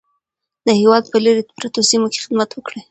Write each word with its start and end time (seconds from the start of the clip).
د 0.65 0.67
هېواد 0.79 1.03
په 1.11 1.17
لیرې 1.23 1.43
پرتو 1.57 1.81
سیمو 1.89 2.07
کې 2.13 2.19
خدمت 2.23 2.49
وکړئ. 2.53 2.79